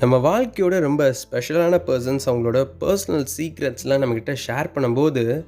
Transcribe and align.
நம்ம 0.00 0.16
வாழ்க்கையோட 0.16 0.78
ரொம்ப 0.78 1.14
ஸ்பெஷலான 1.22 1.78
பர்சன்ஸ் 1.86 2.26
அவங்களோட 2.26 2.66
பர்சனல் 2.80 3.26
சீக்ரெட்ஸ்லாம் 3.36 4.02
நம்மக்கிட்ட 4.02 4.36
ஷேர் 4.46 4.68
பண்ணும்போது 4.74 5.44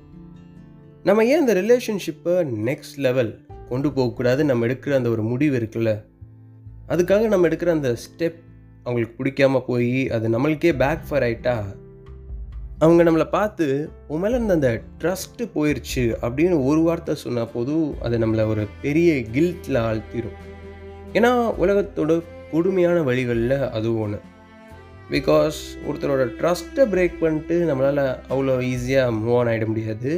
நம்ம 1.02 1.24
ஏன் 1.24 1.40
அந்த 1.40 1.54
ரிலேஷன்ஷிப்பை 1.54 2.34
நெக்ஸ்ட் 2.64 2.96
லெவல் 2.96 3.46
கொண்டு 3.68 3.92
போகக்கூடாது 3.92 4.44
நம்ம 4.44 4.66
எடுக்கிற 4.66 4.94
அந்த 4.94 5.08
ஒரு 5.08 5.22
முடிவு 5.22 5.58
இருக்குல்ல. 5.58 6.04
அதுக்காக 6.88 7.26
நம்ம 7.26 7.48
எடுக்கிற 7.48 7.66
அந்த 7.66 7.96
ஸ்டெப் 7.96 8.38
அவங்களுக்கு 8.84 9.24
பிடிக்காம 9.24 9.62
போய் 9.66 10.08
அது 10.08 10.28
நம்மளுக்கே 10.28 10.76
பேக் 10.76 11.00
ஃபயர் 11.08 11.22
ஆயிட்டா 11.22 11.62
அவங்க 12.78 13.02
நம்மளை 13.04 13.30
பார்த்து 13.30 13.90
உன் 14.08 14.20
மேலே 14.20 14.34
இருந்த 14.34 14.54
அந்த 14.54 14.82
ட்ரஸ்ட்டு 15.00 15.50
போயிடுச்சு 15.54 16.16
அப்படின்னு 16.22 16.64
ஒரு 16.64 16.80
வார்த்தை 16.80 17.14
சொன்னால் 17.14 17.50
போதும் 17.54 18.00
அது 18.00 18.18
நம்மளை 18.18 18.46
ஒரு 18.46 18.66
பெரிய 18.82 19.14
கில்ட்டில் 19.14 19.80
ஆழ்த்திடும் 19.82 20.38
ஏன்னா 21.12 21.52
உலகத்தோட 21.58 22.22
கொடுமையான 22.50 23.02
வழிகளில் 23.02 23.70
அதுவும் 23.70 24.00
ஒன்று 24.00 24.20
பிகாஸ் 25.10 25.58
ஒருத்தரோட 25.88 26.22
ட்ரஸ்ட்டை 26.38 26.84
பிரேக் 26.92 27.20
பண்ணிட்டு 27.22 27.56
நம்மளால் 27.68 28.04
அவ்வளோ 28.32 28.54
ஈஸியாக 28.72 29.14
மூவ் 29.18 29.36
ஆன் 29.40 29.50
ஆகிட 29.52 29.66
முடியாது. 29.72 30.12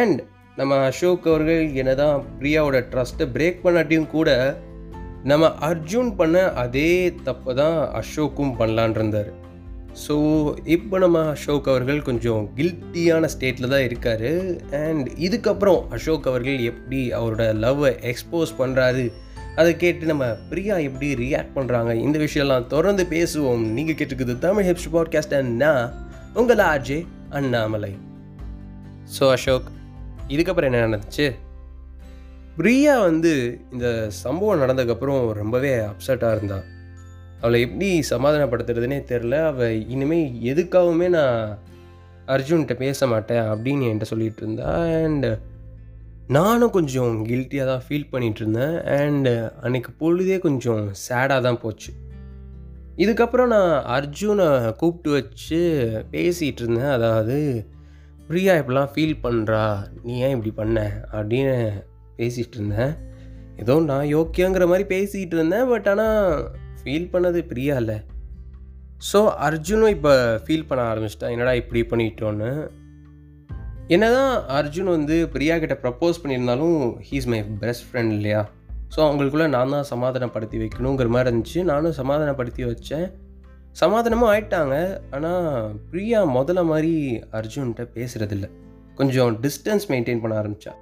அண்ட் 0.00 0.18
நம்ம 0.56 0.78
அசோக் 0.88 1.28
அவர்கள் 1.30 1.62
என்ன 1.82 1.92
தான் 2.00 2.16
பிரியாவோட 2.40 2.78
ட்ரஸ்ட்டை 2.92 3.26
பிரேக் 3.36 3.62
பண்ணாட்டியும் 3.64 4.10
கூட 4.16 4.30
நம்ம 5.30 5.48
அர்ஜுன் 5.68 6.10
பண்ண 6.18 6.36
அதே 6.62 6.90
தப்பை 7.26 7.52
தான் 7.60 7.78
அசோக்கும் 8.00 8.56
பண்ணலான் 8.58 8.96
இருந்தார். 8.98 9.30
ஸோ 10.04 10.14
இப்போ 10.74 10.96
நம்ம 11.04 11.18
அசோக் 11.32 11.66
அவர்கள் 11.72 12.06
கொஞ்சம் 12.08 12.42
கில்ட்டியான 12.58 13.28
ஸ்டேட்டில் 13.34 13.72
தான் 13.74 13.86
இருக்கார். 13.88 14.30
அண்ட் 14.84 15.08
இதுக்கப்புறம் 15.26 15.80
அசோக் 15.96 16.28
அவர்கள் 16.30 16.60
எப்படி 16.70 17.00
அவரோட 17.18 17.46
லவ்வை 17.64 17.92
எக்ஸ்போஸ் 18.12 18.52
பண்ணுறாரு 18.60 19.04
அதை 19.56 19.76
கேட்டு 19.76 20.06
நம்ம 20.06 20.24
பிரியா 20.24 20.76
எப்படி 20.76 21.08
ரியாக்ட் 21.14 21.54
பண்ணுறாங்க 21.54 21.92
இந்த 21.94 22.18
விஷயம்லாம் 22.18 22.66
தொடர்ந்து 22.66 23.04
பேசுவோம். 23.10 23.64
நீங்கள் 23.76 23.94
கேட்டுருக்குது 23.94 24.38
தமிழ் 24.38 24.68
ஹிப்ஸ் 24.68 24.90
பாட்காஸ்ட் 24.92 25.34
அண்ணா 25.36 25.92
உங்கள் 26.34 26.56
ஆர்ஜே 26.56 27.06
அண்ணாமலை. 27.30 27.96
ஸோ 29.18 29.30
அசோக் 29.30 29.70
இதுக்கப்புறம் 30.28 30.68
என்ன 30.72 30.82
நடந்துச்சு? 30.86 31.32
பிரியா 32.56 33.00
வந்து 33.00 33.60
இந்த 33.72 34.06
சம்பவம் 34.08 34.60
நடந்ததுக்கப்புறம் 34.60 35.32
ரொம்பவே 35.32 35.76
அப்செட்டாக 35.76 36.36
இருந்தா. 36.36 36.58
அவளை 37.40 37.60
எப்படி 37.60 38.02
சமாதானப்படுத்துறதுனே 38.10 38.98
தெரில 39.12 39.44
அவள் 39.44 39.88
இனிமேல் 39.88 40.34
எதுக்காகவுமே 40.54 41.08
நான் 41.08 41.58
அர்ஜுன்கிட்ட 42.26 42.74
பேச 42.74 43.06
மாட்டேன் 43.06 43.42
அப்படின்னு 43.42 43.88
என்கிட்ட 43.88 44.08
சொல்லிகிட்டு 44.10 44.42
இருந்தா. 44.42 44.68
அண்ட் 44.84 45.26
நானும் 46.34 46.70
கொஞ்சம் 46.70 47.14
கில்ட்டியாக 47.28 47.70
தான் 47.70 47.84
ஃபீல் 47.86 48.10
பண்ணிகிட்டு 48.12 48.40
இருந்தேன் 48.42 48.74
அண்டு 48.96 49.32
அன்னைக்கு 49.64 49.90
பொழுதே 49.92 50.38
கொஞ்சம் 50.38 50.84
சேடாக 51.08 51.40
தான் 51.40 51.60
போச்சு. 51.62 51.90
இதுக்கப்புறம் 52.96 53.46
நான் 53.46 53.72
அர்ஜுனை 53.96 54.48
கூப்பிட்டு 54.80 55.10
வச்சு 55.10 55.60
பேசிகிட்டு 56.10 56.62
இருந்தேன் 56.62 56.92
அதாவது 56.96 57.38
பிரியா 58.28 58.54
இப்படிலாம் 58.54 58.92
ஃபீல் 58.94 59.16
பண்ணுறா 59.22 59.62
நீ 60.02 60.12
ஏன் 60.18 60.34
இப்படி 60.36 60.50
பண்ண? 60.50 60.78
அப்படின்னு 61.12 61.56
பேசிகிட்டு 62.18 62.56
இருந்தேன் 62.58 62.92
ஏதோ 63.56 63.80
நான் 63.80 64.12
யோக்கியங்கிற 64.16 64.66
மாதிரி 64.66 64.84
பேசிகிட்டு 64.94 65.36
இருந்தேன் 65.36 65.66
பட் 65.66 65.88
ஆனால் 65.88 66.44
ஃபீல் 66.82 67.10
பண்ணது 67.12 67.40
பிரியா 67.42 67.76
இல்லை 67.76 67.98
ஸோ 69.12 69.20
அர்ஜுனும் 69.46 69.94
இப்போ 69.96 70.12
ஃபீல் 70.46 70.68
பண்ண 70.68 70.82
ஆரம்பிச்சிட்டான். 70.92 71.30
என்னடா 71.30 71.52
இப்படி 71.52 71.80
பண்ணிட்டோன்னு? 71.82 72.50
என்னதான் 73.88 74.48
அர்ஜுன் 74.48 74.90
வந்து 74.96 75.28
பிரியா 75.28 75.58
கிட்ட 75.58 75.74
ப்ரப்போஸ் 75.82 76.20
பண்ணியிருந்தாலும் 76.22 77.00
ஹீஸ் 77.10 77.26
மை 77.26 77.42
பெஸ்ட் 77.42 77.84
ஃப்ரெண்ட் 77.88 78.12
இல்லையா? 78.12 78.48
ஸோ 78.96 78.98
அவங்களுக்குள்ளே 78.98 79.48
நான் 79.48 79.70
தான் 79.70 79.82
சமாதானப்படுத்தி 79.82 80.58
வைக்கணுங்கிற 80.58 81.08
மாதிரி 81.08 81.36
இருந்துச்சு. 81.36 81.62
நானும் 81.62 81.92
சமாதானப்படுத்தி 81.92 82.64
வச்சேன். 82.64 83.06
சமாதானமும் 83.70 84.30
ஆயிட்டாங்க. 84.32 84.98
ஆனால் 85.10 85.74
பிரியா 85.90 86.34
முதல்ல 86.34 86.64
மாதிரி 86.64 87.20
அர்ஜுன்கிட்ட 87.32 87.84
பேசுகிறதில்ல 87.94 88.48
கொஞ்சம் 88.94 89.40
டிஸ்டன்ஸ் 89.40 89.86
மெயின்டைன் 89.88 90.20
பண்ண 90.20 90.42
ஆரம்பித்தா 90.42 90.72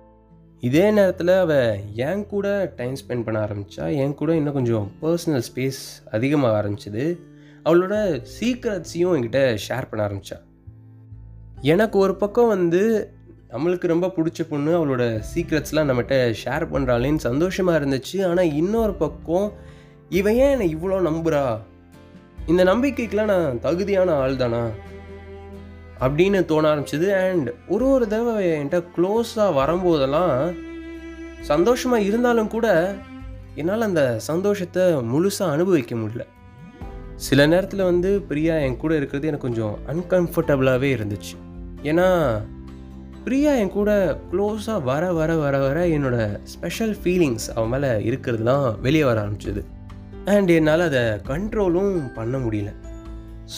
இதே 0.62 0.90
நேரத்தில் 0.90 1.28
அவள் 1.28 1.80
என் 1.94 2.26
கூட 2.26 2.72
டைம் 2.76 2.96
ஸ்பெண்ட் 3.02 3.24
பண்ண 3.24 3.46
ஆரம்பித்தா 3.46 3.96
என் 3.96 4.14
கூட 4.14 4.34
இன்னும் 4.34 4.54
கொஞ்சம் 4.54 4.92
பர்சனல் 5.02 5.44
ஸ்பேஸ் 5.48 5.80
அதிகமாக 6.10 6.62
ஆரம்பிச்சது. 6.62 7.18
அவளோட 7.64 8.22
சீக்ரெட்ஸையும் 8.36 9.14
என்கிட்ட 9.16 9.56
ஷேர் 9.68 9.88
பண்ண 9.90 10.08
ஆரம்பித்தா 10.08 10.38
எனக்கு 11.62 11.98
ஒரு 11.98 12.14
பக்கம் 12.14 12.46
வந்து 12.46 13.12
நம்மளுக்கு 13.50 13.86
ரொம்ப 13.86 14.06
பிடிச்ச 14.06 14.48
பொண்ணு 14.48 14.72
அவளோட 14.78 15.22
சீக்ரெட்ஸ்லாம் 15.34 15.88
நம்மகிட்ட 15.90 16.34
ஷேர் 16.44 16.64
பண்ணுறாளேன்னு 16.72 17.16
சந்தோஷமாக 17.16 17.78
இருந்துச்சு. 17.78 18.28
ஆனால் 18.28 18.52
இன்னொரு 18.52 18.94
பக்கம் 18.94 19.52
இவன் 20.08 20.34
ஏன் 20.34 20.50
என்னை 20.50 20.76
இவ்வளோ 20.76 20.98
நம்புறா? 21.10 21.58
இந்த 22.46 22.64
நம்பிக்கைக்கெலாம் 22.64 23.24
நான் 23.24 23.60
தகுதியான 23.60 24.12
ஆள் 24.12 24.36
தானா? 24.36 24.68
அப்படின்னு 26.00 26.44
தோண 26.44 26.74
ஆரம்பிச்சது. 26.74 27.30
அண்ட் 27.30 27.50
ஒரு 27.68 27.88
ஒரு 27.88 28.08
தடவை 28.08 28.46
என்கிட்ட 28.46 28.84
க்ளோஸாக 28.96 29.54
வரும்போதெல்லாம் 29.54 30.56
சந்தோஷமாக 31.40 32.02
இருந்தாலும் 32.02 32.48
கூட 32.48 32.94
என்னால் 33.54 33.80
அந்த 33.80 34.18
சந்தோஷத்தை 34.18 34.82
முழுசாக 34.82 35.50
அனுபவிக்க 35.50 35.94
முடியல. 35.94 36.26
சில 37.16 37.46
நேரத்தில் 37.46 37.82
வந்து 37.82 38.20
பிரியா 38.20 38.56
என் 38.56 38.76
கூட 38.76 38.96
இருக்கிறது 38.96 39.28
எனக்கு 39.28 39.48
கொஞ்சம் 39.48 39.78
அன்கம்ஃபர்டபுளாகவே 39.86 41.16
இருந்துச்சு. 41.20 41.48
ஏன்னா 41.82 42.08
பிரியா 43.24 43.52
என் 43.52 43.70
கூட 43.70 44.18
க்ளோஸாக 44.32 44.82
வர 44.82 45.12
வர 45.12 45.36
வர 45.36 45.58
வர 45.58 45.86
என்னோட 45.86 46.40
ஸ்பெஷல் 46.42 46.96
ஃபீலிங்ஸ் 47.04 47.46
அவன் 47.54 47.68
மேலே 47.68 48.10
இருக்கிறதுலாம் 48.10 48.80
வெளியே 48.80 49.04
வர 49.04 49.28
ஆரம்பிச்சது. 49.28 49.62
அண்ட் 50.24 50.48
என்னால் 50.48 50.80
அதை 50.80 51.00
கண்ட்ரோலும் 51.00 52.12
பண்ண 52.14 52.38
முடியல. 52.38 52.72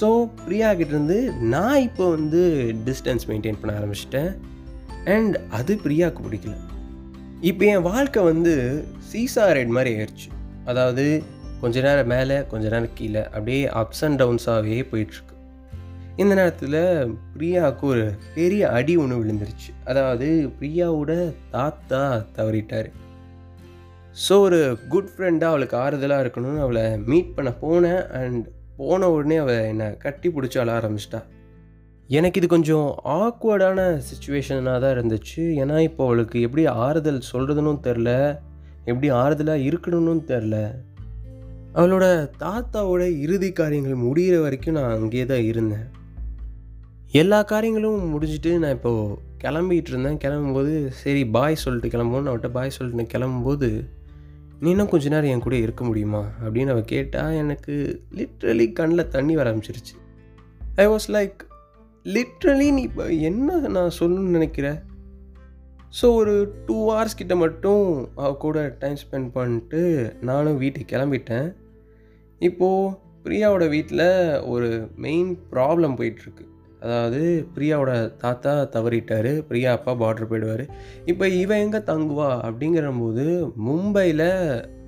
ஸோ 0.00 0.28
பிரியா 0.44 0.72
கிட்டேருந்து 0.72 1.19
நான் 1.41 1.81
இப்போ 1.81 2.11
வந்து 2.11 2.43
டிஸ்டன்ஸ் 2.84 3.27
மெயின்டைன் 3.28 3.61
பண்ண 3.62 3.81
ஆரம்பிச்சிட்டேன். 3.81 4.31
அண்ட் 5.05 5.37
அது 5.50 5.75
பிரியாவுக்கு 5.84 6.25
பிடிக்கல. 6.28 6.55
இப்போ 7.41 7.65
என் 7.65 7.82
வாழ்க்கை 7.82 8.22
வந்து 8.22 8.84
சீசா 9.12 9.53
ரைட் 9.53 9.77
மாதிரி 9.78 9.97
ஆயிடுச்சு. 9.97 10.28
அதாவது 10.65 11.22
கொஞ்ச 11.61 11.81
நேரம் 11.81 12.06
மேலே 12.06 12.43
கொஞ்ச 12.43 12.69
நேரம் 12.69 12.94
கீழே 12.94 13.25
அப்படியே 13.25 13.66
அப்ஸ் 13.66 14.05
அண்ட் 14.06 14.22
டவுன்ஸாகவே 14.22 14.81
போயிட்டுருக்கு. 14.93 15.31
இந்த 16.21 16.33
நேரத்தில் 16.39 16.81
பிரியாவுக்கு 17.37 17.84
ஒரு 17.93 18.03
பெரிய 18.34 18.62
அடி 18.78 18.95
ஒன்று 19.03 19.21
விழுந்துருச்சு. 19.21 19.71
அதாவது 19.91 20.27
பிரியாவோட 20.59 21.12
தாத்தா 21.55 22.00
தவறிட்டார். 22.39 22.89
ஸோ 24.25 24.34
ஒரு 24.47 24.59
குட் 24.93 25.12
ஃப்ரெண்டாக 25.12 25.53
அவளுக்கு 25.53 25.77
ஆறுதலாக 25.84 26.25
இருக்கணும்னு 26.25 26.65
அவளை 26.65 26.83
மீட் 27.11 27.31
பண்ண 27.37 27.50
போனேன். 27.62 28.03
அண்ட் 28.21 28.45
போன 28.81 29.09
உடனே 29.15 29.37
அவள் 29.45 29.69
என்னை 29.71 29.89
கட்டி 30.05 30.28
பிடிச்சி 30.34 30.59
அழ 30.62 30.71
ஆரம்பிச்சிட்டா. 30.81 31.21
எனக்கு 32.09 32.39
இது 32.41 32.49
கொஞ்சம் 32.55 32.89
ஆக்வர்டான 33.23 33.81
சுச்சுவேஷனாக 34.09 34.79
தான் 34.84 34.94
இருந்துச்சு. 34.97 35.43
ஏன்னா 35.62 35.79
இப்போ 35.89 36.03
அவளுக்கு 36.09 36.41
எப்படி 36.49 36.65
ஆறுதல் 36.87 37.29
சொல்கிறதுன்னு 37.33 37.75
தெரில 37.89 38.11
எப்படி 38.91 39.11
ஆறுதலாக 39.23 39.67
இருக்கணும்னு 39.71 40.25
தெரில 40.33 40.56
அவளோட 41.79 42.05
தாத்தாவோட 42.44 43.03
இறுதி 43.25 43.53
காரியங்கள் 43.59 44.05
முடிகிற 44.06 44.37
வரைக்கும் 44.44 44.79
நான் 44.79 44.97
அங்கேயே 44.99 45.27
தான் 45.33 45.49
இருந்தேன். 45.50 45.89
எல்லா 47.21 47.39
காரியங்களும் 47.43 48.05
முடிஞ்சுட்டு 48.12 48.59
நான் 48.59 48.71
இப்போது 48.71 49.17
கிளம்பிகிட்டு 49.43 49.91
இருந்தேன் 49.93 50.21
கிளம்பும்போது 50.25 50.87
சரி 51.00 51.27
பாய் 51.27 51.55
சொல்லிட்டு 51.55 51.89
கிளம்புவோன்னு 51.95 52.31
அவட்ட 52.33 52.49
பாய் 52.50 52.71
சொல்லிட்டு 52.71 53.00
நான் 53.00 53.11
கிளம்பும்போது 53.15 53.69
நீ 54.61 54.71
இன்னும் 54.71 54.89
கொஞ்ச 54.89 55.09
நேரம் 55.09 55.31
என் 55.31 55.43
கூட 55.47 55.56
இருக்க 55.56 55.84
முடியுமா? 55.84 56.23
அப்படின்னு 56.45 56.73
அவள் 56.75 56.84
கேட்டால் 56.84 57.33
எனக்கு 57.33 57.75
லிட்ரலி 58.19 58.67
கண்ணில் 58.73 59.09
தண்ணி 59.09 59.34
வர 59.34 59.53
ஆரம்பிச்சிருச்சு. 59.53 59.95
ஐ 60.77 60.87
வாஸ் 60.87 61.09
லைக் 61.09 61.43
லிட்ரலி 62.05 62.69
நீ 62.77 62.83
இப்போ 62.83 63.06
என்ன 63.31 63.59
நான் 63.69 63.97
சொல்லணும்னு 63.99 64.37
நினைக்கிறேன் 64.39 64.79
ஸோ 66.00 66.15
ஒரு 66.21 66.34
டூ 66.67 66.91
ஹவர்ஸ் 66.91 67.19
கிட்ட 67.21 67.37
மட்டும் 67.37 67.84
அவ 68.15 68.31
கூட 68.37 68.77
டைம் 68.79 68.97
ஸ்பெண்ட் 69.03 69.29
பண்ணிட்டு 69.33 69.82
நானும் 70.20 70.56
வீட்டுக்கு 70.56 70.97
கிளம்பிட்டேன். 70.97 71.50
இப்போது 72.38 72.97
பிரியாவோட 73.25 73.69
வீட்டில் 73.69 74.06
ஒரு 74.44 74.70
மெயின் 74.97 75.38
ப்ராப்ளம் 75.50 75.99
போயிட்டுருக்கு. 75.99 76.47
அதாவது 76.84 77.20
பிரியாவோட 77.55 77.93
தாத்தா 78.23 78.52
தவறிட்டார் 78.75 79.31
பிரியா 79.49 79.70
அப்பா 79.79 79.93
பார்டர் 80.02 80.31
போயிடுவார். 80.31 80.64
இப்போ 81.12 81.25
இவன் 81.43 81.62
எங்கே 81.64 81.81
தங்குவா? 81.90 82.31
அப்படிங்கிறபோது 82.49 83.25
மும்பையில் 83.67 84.29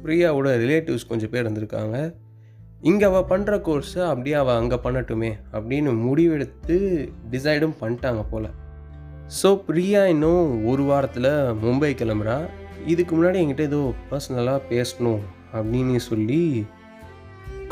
பிரியாவோட 0.04 0.50
ரிலேட்டிவ்ஸ் 0.62 1.10
கொஞ்சம் 1.10 1.32
பேர் 1.34 1.44
இருந்திருக்காங்க. 1.44 1.98
இங்கே 2.90 3.06
அவள் 3.10 3.28
பண்ணுற 3.30 3.54
கோர்ஸை 3.66 4.02
அப்படியே 4.10 4.36
அவள் 4.40 4.58
அங்கே 4.60 4.78
பண்ணட்டுமே 4.86 5.30
அப்படின்னு 5.56 5.92
முடிவெடுத்து 6.06 6.76
டிசைடும் 7.34 7.78
பண்ணிட்டாங்க 7.82 8.22
போல். 8.32 8.48
ஸோ 9.40 9.50
பிரியா 9.66 10.00
இன்னும் 10.14 10.48
ஒரு 10.70 10.82
வாரத்தில் 10.90 11.30
மும்பை 11.62 11.92
கிளம்புறா. 12.00 12.38
இதுக்கு 12.92 13.12
முன்னாடி 13.16 13.40
என்கிட்ட 13.42 13.64
ஏதோ 13.70 13.82
பர்சனலாக 14.10 14.60
பேசணும் 14.72 15.22
அப்படின்னு 15.58 16.02
சொல்லி 16.08 16.40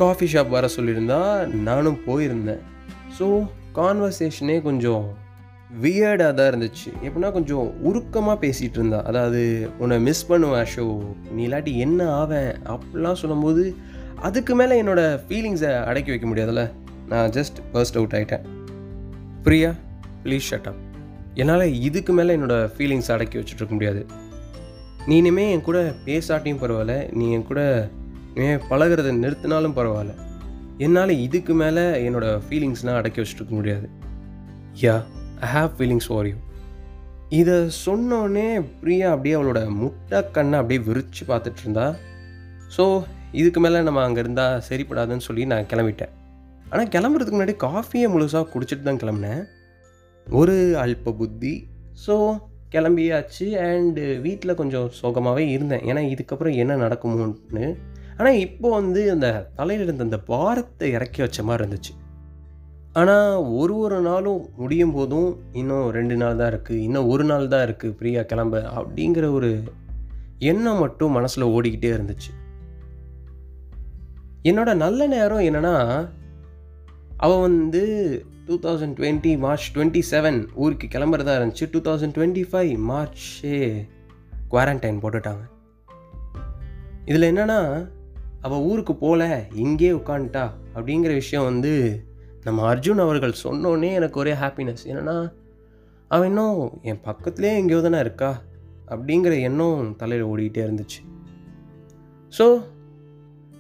காஃபி 0.03 0.27
ஷாப் 0.33 0.55
வர 0.57 0.69
சொல்லியிருந்தா 0.77 1.19
நானும் 1.69 1.99
போயிருந்தேன். 2.07 2.63
ஸோ 3.19 3.27
கான்வர்சேஷனே 3.75 4.63
கொஞ்சம் 4.63 5.05
வியர்டாக 5.83 6.35
தான் 6.35 6.49
இருந்துச்சு. 6.53 6.91
எப்படின்னா 7.05 7.33
கொஞ்சம் 7.33 7.67
உருக்கமாக 7.83 8.37
பேசிகிட்டு 8.45 8.79
இருந்தா. 8.81 9.03
அதாவது 9.03 9.71
உன்னை 9.79 10.01
மிஸ் 10.01 10.27
பண்ணுவேன் 10.27 10.67
ஷோ 10.75 10.85
நீ 11.31 11.47
இல்லாட்டி 11.49 11.73
என்ன 11.77 12.09
ஆவேன்? 12.15 12.53
அப்படிலாம் 12.75 13.21
சொல்லும்போது 13.23 13.75
அதுக்கு 14.21 14.55
மேலே 14.55 14.83
என்னோடய 14.83 15.21
ஃபீலிங்ஸை 15.29 15.85
அடக்கி 15.85 16.11
வைக்க 16.11 16.27
முடியாதுல்ல? 16.29 16.65
நான் 17.09 17.31
ஜஸ்ட் 17.31 17.59
பர்ஸ்ட் 17.73 17.99
அவுட் 18.01 18.17
ஆகிட்டேன் 18.19 18.45
பிரியா 19.43 19.71
ப்ளீஸ் 20.25 20.51
ஷட் 20.51 20.69
அப் 20.71 20.83
என்னால் 21.35 21.67
இதுக்கு 21.81 22.13
மேலே 22.13 22.37
என்னோடய 22.37 22.71
ஃபீலிங்ஸ் 22.77 23.11
அடக்கி 23.13 23.39
வச்சுட்ருக்க 23.39 23.69
முடியாது. 23.69 24.07
நீ 25.07 25.17
இனிமேல் 25.17 25.51
என் 25.51 25.67
கூட 25.69 25.79
பேசாட்டியும் 26.05 26.63
பரவாயில்ல. 26.63 27.13
நீ 27.13 27.33
என் 27.33 27.47
கூட 27.47 27.89
இனிமேல் 28.35 28.63
பழகிறத 28.71 29.15
நிறுத்தினாலும் 29.25 29.77
பரவாயில்ல. 29.79 30.15
என்னால் 30.87 31.13
இதுக்கு 31.27 31.55
மேலே 31.63 31.85
என்னோடய 32.07 32.41
ஃபீலிங்ஸ்னால் 32.47 32.99
அடக்கி 33.01 33.21
வச்சுட்டு 33.21 33.43
இருக்க 33.43 33.55
முடியாது. 33.61 33.87
Yeah 34.85 34.95
I 35.47 35.49
have 35.57 35.73
feelings 35.79 36.09
for 36.11 36.29
you 36.31 36.37
இதை 37.41 37.57
சொன்னோடனே 37.85 38.47
பிரியா 38.81 39.11
அப்படியே 39.15 39.35
அவளோட 39.39 39.61
முட்டை 39.81 40.19
கண்ணை 40.37 40.57
அப்படியே 40.61 40.81
விரித்து 40.89 41.25
பார்த்துட்டு 41.31 41.63
இருந்தா. 41.65 41.87
ஸோ 42.77 42.85
இதுக்கு 43.41 43.61
மேலே 43.65 43.81
நம்ம 43.89 44.03
அங்கே 44.07 44.21
இருந்தால் 44.25 44.63
சரிப்படாதுன்னு 44.69 45.27
சொல்லி 45.29 45.45
நான் 45.53 45.69
கிளம்பிட்டேன். 45.73 46.13
ஆனால் 46.71 46.91
கிளம்புறதுக்கு 46.95 47.37
முன்னாடி 47.37 47.57
காஃபியை 47.67 48.09
முழுசாக 48.15 48.51
குடிச்சிட்டு 48.55 48.87
தான் 48.89 49.01
கிளம்புனேன். 49.03 49.43
ஒரு 50.27 50.57
அல்ப 50.85 51.15
புத்தி. 51.21 51.55
ஸோ 52.05 52.15
கிளம்பியாச்சு 52.75 53.47
அண்டு 53.65 54.05
வீட்டில் 54.27 54.59
கொஞ்சம் 54.61 54.91
சோகமாகவே 55.01 55.43
இருந்தேன். 55.55 55.85
ஏன்னா 55.91 56.03
இதுக்கப்புறம் 56.13 56.55
என்ன 56.63 56.77
நடக்குமோன்னு 56.85 57.67
ஆனால் 58.19 58.41
இப்போ 58.47 58.69
வந்து 58.79 59.03
அந்த 59.15 59.29
தலையில் 59.59 59.85
இருந்த 59.87 60.09
அந்த 60.09 60.19
பாரத்தை 60.33 60.89
இறக்கி 60.97 61.21
வச்ச 61.23 61.43
மாதிரி 61.49 61.63
இருந்துச்சு. 61.63 61.93
ஆனால் 63.01 63.35
ஒரு 63.61 63.75
ஒரு 63.85 63.99
நாளும் 64.07 64.41
முடியும் 64.63 64.95
போதும் 64.97 65.31
இன்னும் 65.61 65.87
ரெண்டு 65.97 66.17
நாள் 66.23 66.41
தான் 66.41 66.51
இருக்குது 66.53 66.83
இன்னும் 66.87 67.09
ஒரு 67.13 67.25
நாள் 67.31 67.53
தான் 67.53 67.65
இருக்குது 67.67 67.97
ஃப்ரீயாக 67.99 68.29
கிளம்ப 68.33 68.61
அப்படிங்கிற 68.79 69.29
ஒரு 69.39 69.51
எண்ணம் 70.51 70.83
மட்டும் 70.85 71.17
மனசில் 71.19 71.53
ஓடிக்கிட்டே 71.57 71.93
இருந்துச்சு. 71.97 72.33
என்னோட 74.51 74.71
நல்ல 74.85 75.07
நேரம் 75.15 75.47
என்னென்னா 75.49 75.75
அவள் 77.25 77.43
வந்து 77.47 77.83
two 78.47 78.55
thousand 78.67 78.97
twenty 78.99 79.33
March 79.45 79.67
twenty 79.75 80.03
seven 80.11 80.39
ஊருக்கு 80.63 80.87
கிளம்புறதா 80.95 81.35
இருந்துச்சு. 81.39 81.67
டூ 81.75 81.81
தௌசண்ட் 81.89 82.17
டுவெண்ட்டி 82.19 82.45
ஃபைவ் 82.51 82.73
மார்ச்சே 82.91 83.59
குவாரண்டைன் 84.55 85.03
போட்டுட்டாங்க. 85.03 85.45
இதில் 87.11 87.31
என்னென்னா 87.31 87.61
அவள் 88.47 88.65
ஊருக்கு 88.69 88.95
போகல 88.95 89.25
இங்கே 89.55 89.91
உட்காந்துட்டா 89.93 90.45
அப்படிங்கிற 90.75 91.13
விஷயம் 91.15 91.45
வந்து 91.45 91.73
நம்ம 92.45 92.75
அர்ஜுன் 92.75 93.03
அவர்கள் 93.05 93.41
சொன்னோன்னே 93.45 93.91
எனக்கு 93.99 94.21
ஒரே 94.21 94.33
ஹாப்பினஸ் 94.33 94.85
என்னென்னா 94.91 95.17
அவன் 96.09 96.29
இன்னும் 96.29 96.81
என் 96.83 97.05
பக்கத்துலேயே 97.05 97.53
எங்கேயோ 97.61 97.81
தானே 97.81 97.99
இருக்கா 97.99 98.31
அப்படிங்கிற 98.89 99.35
எண்ணம் 99.41 99.97
தலையில் 99.97 100.29
ஓடிக்கிட்டே 100.31 100.63
இருந்துச்சு. 100.67 101.01
ஸோ 102.39 102.47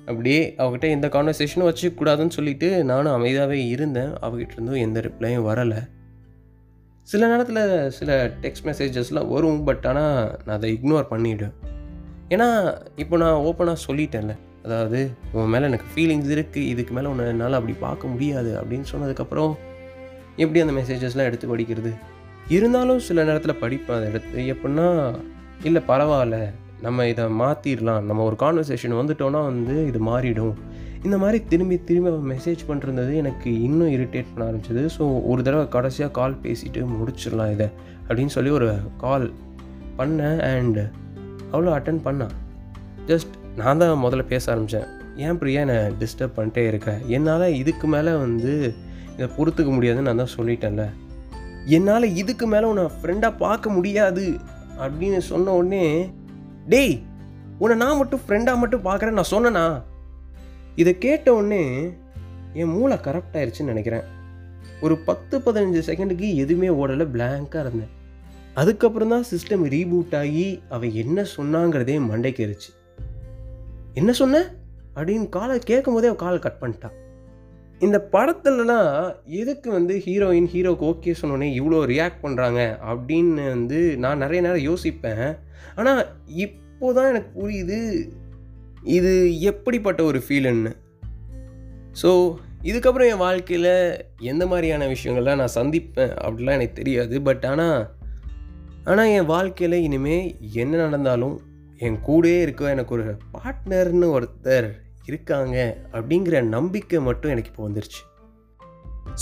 அப்படியே 0.06 0.40
அவகிட்ட 0.58 0.86
எந்த 0.90 1.08
கான்வர்சேஷனும் 1.08 1.68
வச்சுக்கூடாதுன்னு 1.68 2.36
சொல்லிட்டு 2.38 2.84
நானும் 2.84 3.14
அமைதியாகவே 3.16 3.58
இருந்தேன். 3.68 4.12
அவகிட்ட 4.26 4.56
இருந்தும் 4.56 4.82
எந்த 4.86 5.00
ரிப்ளையும் 5.00 5.46
வரலை. 5.48 5.80
சில 7.08 7.26
நேரத்தில் 7.26 7.90
சில 7.98 8.10
டெக்ஸ்ட் 8.42 8.66
மெசேஜஸ்லாம் 8.68 9.32
வரும் 9.34 9.64
பட் 9.64 9.86
ஆனால் 9.90 10.16
நான் 10.44 10.56
அதை 10.56 10.70
இக்னோர் 10.76 11.10
பண்ணிவிடுவேன் 11.12 11.56
ஏன்னா 12.34 12.48
இப்போ 12.96 13.16
நான் 13.16 13.42
ஓப்பனாக 13.48 13.84
சொல்லிட்டேன்ல. 13.88 14.34
அதாவது 14.64 14.98
உன் 15.32 15.52
மேலே 15.52 15.64
எனக்கு 15.70 15.86
ஃபீலிங்ஸ் 15.92 16.32
இருக்குது 16.34 16.68
இதுக்கு 16.72 16.92
மேலே 16.94 17.08
உன்னை 17.12 17.26
என்னால் 17.26 17.58
அப்படி 17.58 17.74
பார்க்க 17.86 18.12
முடியாது 18.14 18.50
அப்படின்னு 18.60 18.86
சொன்னதுக்கப்புறம் 18.92 19.52
எப்படி 20.42 20.60
அந்த 20.64 20.74
மெசேஜஸ்லாம் 20.80 21.28
எடுத்து 21.30 21.46
படிக்கிறது? 21.52 21.92
இருந்தாலும் 22.56 23.00
சில 23.06 23.24
நேரத்தில் 23.28 23.60
படிப்பேன். 23.62 23.96
அதை 23.98 24.06
எடுத்து 24.10 24.44
எப்படின்னா 24.52 24.86
இல்லை 25.68 25.82
பரவாயில்ல. 25.88 26.36
நம்ம 26.86 27.06
இதை 27.08 27.24
மாற்றிடலாம் 27.40 28.06
நம்ம 28.10 28.24
ஒரு 28.28 28.36
கான்வர்சேஷன் 28.44 28.98
வந்துட்டோன்னா 29.00 29.40
வந்து 29.50 29.74
இது 29.90 29.98
மாறிடும். 30.10 30.54
இந்த 31.06 31.16
மாதிரி 31.22 31.38
திரும்பி 31.50 31.76
திரும்பி 31.88 32.10
அவன் 32.10 32.30
மெசேஜ் 32.32 32.62
பண்ணுறது 32.70 33.12
எனக்கு 33.20 33.50
இன்னும் 33.68 33.92
இரிட்டேட் 33.96 34.32
பண்ண 34.32 34.42
ஆரம்பிச்சது. 34.48 34.82
ஸோ 34.96 35.02
ஒரு 35.30 35.40
தடவை 35.46 35.64
கடைசியாக 35.76 36.12
கால் 36.18 36.40
பேசிட்டு 36.44 36.82
முடிச்சிடலாம் 36.98 37.52
இதை 37.56 37.68
அப்படின்னு 38.08 38.34
சொல்லி 38.36 38.50
ஒரு 38.58 38.68
கால் 39.04 39.26
பண்ணேன். 39.98 40.40
அண்ட் 40.52 40.80
அவ்வளோ 41.52 41.72
அட்டன் 41.78 42.02
பண்ணான். 42.08 42.34
ஜஸ்ட் 43.10 43.34
நான் 43.56 43.78
தான் 43.78 44.02
முதல்ல 44.04 44.22
பேச 44.26 44.52
ஆரம்பித்தேன் 44.52 44.88
ஏன் 45.16 45.38
பிரியா 45.38 45.60
என்னை 45.60 45.76
டிஸ்டர்ப் 46.00 46.36
பண்ணிட்டே 46.36 46.62
இருக்கேன் 46.66 47.00
என்னால் 47.06 47.46
இதுக்கு 47.54 47.86
மேலே 47.86 48.12
வந்து 48.12 48.74
இதை 49.14 49.26
பொறுத்துக்க 49.36 49.70
முடியாதுன்னு 49.74 50.08
நான் 50.12 50.22
தான் 50.22 50.34
சொல்லிட்டேன்ல. 50.36 50.84
என்னால் 51.66 52.14
இதுக்கு 52.14 52.46
மேலே 52.46 52.66
உன்னை 52.66 52.84
ஃப்ரெண்டாக 52.84 53.36
பார்க்க 53.36 53.70
முடியாது 53.70 54.24
அப்படின்னு 54.78 55.18
சொன்ன 55.18 55.52
உடனே 55.52 56.10
டேய் 56.68 57.02
உன்னை 57.58 57.76
நான் 57.76 57.96
மட்டும் 57.96 58.20
ஃப்ரெண்டாக 58.28 58.56
மட்டும் 58.56 58.84
பார்க்குறேன் 58.84 59.18
நான் 59.18 59.32
சொன்னேனா? 59.34 59.82
இதை 60.74 60.98
கேட்ட 60.98 61.34
உடனே 61.34 61.64
என் 62.52 62.74
மூளை 62.74 62.96
கரெக்ட் 62.96 63.36
ஆயிடுச்சுன்னு 63.38 63.72
நினைக்கிறேன். 63.74 64.06
ஒரு 64.80 64.96
பத்து 64.98 65.38
பதினஞ்சு 65.38 65.82
செகண்டுக்கு 65.88 66.34
எதுவுமே 66.34 66.68
ஓடலை 66.68 67.06
பிளாங்காக 67.14 67.60
இருந்தேன். 67.60 67.92
அதுக்கப்புறம் 68.54 69.08
தான் 69.08 69.24
சிஸ்டம் 69.30 69.64
ரீபூட் 69.74 70.14
ஆகி 70.16 70.62
அவள் 70.68 70.92
என்ன 70.92 71.24
சொன்னாங்கிறதே 71.36 71.96
மண்டைக்கு 72.10 72.40
இருச்சு 72.40 72.70
என்ன 73.94 74.12
சொன்ன? 74.12 74.36
அப்படின்னு 74.96 75.28
காலை 75.28 75.58
கேட்கும் 75.58 75.94
போதே 75.94 76.06
அவள் 76.06 76.16
காலை 76.16 76.38
கட் 76.38 76.60
பண்ணிட்டான் 76.60 76.96
இந்த 77.80 78.08
படத்துலலாம் 78.12 79.14
எதுக்கு 79.26 79.70
வந்து 79.70 80.02
ஹீரோயின் 80.06 80.48
ஹீரோக்கு 80.52 80.84
ஓகே 80.90 81.14
சொன்னோடனே 81.22 81.48
இவ்வளோ 81.60 81.78
ரியாக்ட் 81.86 82.22
பண்ணுறாங்க 82.22 82.60
அப்படின்னு 82.86 83.48
வந்து 83.48 83.96
நான் 83.96 84.18
நிறைய 84.18 84.42
நேரம் 84.42 84.66
யோசிப்பேன். 84.70 85.36
ஆனால் 85.74 86.02
இப்போ 86.26 86.92
தான் 86.92 87.08
எனக்கு 87.08 87.30
புரியுது 87.40 88.08
இது 88.82 89.40
எப்படிப்பட்ட 89.40 90.02
ஒரு 90.02 90.22
ஃபீலுன்னு 90.28 90.72
ஸோ 92.02 92.10
இதுக்கப்புறம் 92.62 93.10
என் 93.10 93.24
வாழ்க்கையில் 93.26 93.72
எந்த 94.20 94.46
மாதிரியான 94.46 94.86
விஷயங்கள்லாம் 94.86 95.40
நான் 95.42 95.56
சந்திப்பேன் 95.56 96.14
அப்படிலாம் 96.24 96.58
எனக்கு 96.58 96.72
தெரியாது. 96.72 97.22
பட் 97.22 97.46
ஆனால் 97.46 97.90
ஆனால் 98.84 99.06
என் 99.06 99.26
வாழ்க்கையில் 99.26 99.76
இனிமேல் 99.80 100.36
என்ன 100.52 100.76
நடந்தாலும் 100.76 101.34
என் 101.86 101.98
கூடயே 102.06 102.38
இருக்க 102.42 102.74
எனக்கு 102.74 102.94
ஒரு 102.96 103.04
பார்ட்னர்னு 103.34 104.08
ஒருத்தர் 104.16 104.68
இருக்காங்க 105.08 105.56
அப்படிங்கிற 105.92 106.36
நம்பிக்கை 106.48 106.98
மட்டும் 107.00 107.32
எனக்கு 107.34 107.50
இப்போ 107.52 107.62
வந்துருச்சு. 107.68 108.02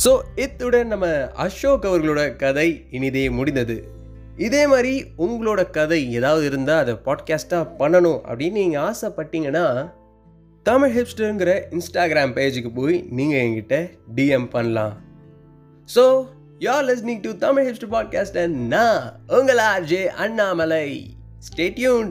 ஸோ 0.03 0.11
இத்துடன் 0.45 0.91
நம்ம 0.93 1.07
அசோக் 1.45 1.87
அவர்களோட 1.91 2.23
கதை 2.37 2.67
இனிதே 2.91 3.25
முடிந்தது. 3.31 3.77
இதே 4.47 4.63
மாதிரி 4.67 4.93
உங்களோட 5.25 5.61
கதை 5.71 6.01
ஏதாவது 6.19 6.45
இருந்தால் 6.47 6.83
அதை 6.83 6.95
பாட்காஸ்ட்டாக 7.07 7.71
பண்ணணும் 7.81 8.21
அப்படின்னு 8.29 8.61
நீங்கள் 8.63 8.85
ஆசைப்பட்டீங்கன்னா 8.89 9.65
தமிழ் 10.67 10.95
ஹிப்ஸ்டருங்கிற 10.97 11.53
இன்ஸ்டாகிராம் 11.77 12.35
பேஜுக்கு 12.39 12.73
போய் 12.75 12.97
நீங்கள் 13.11 13.43
என்கிட்ட 13.45 13.77
டிஎம் 14.17 14.49
பண்ணலாம். 14.49 14.95
So 15.89 16.05
you're 16.67 16.85
listening 16.89 17.23
to 17.27 17.33
Tamil 17.45 17.67
hipster 17.69 17.95
podcast 17.97 18.41
நான் 18.75 19.05
உங்கள் 19.39 19.63
ஆர்ஜே 19.73 20.03
அண்ணாமலை. 20.25 20.87
ஸ்டேட்யூன் 21.47 22.11